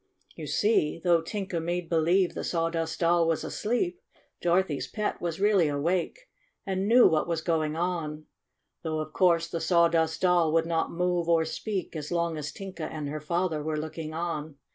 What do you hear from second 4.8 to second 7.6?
pet was really awake, and knew what was